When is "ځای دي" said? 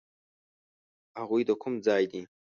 1.85-2.21